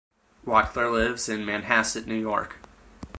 [0.47, 2.55] Wachtler lives in Manhasset, New York.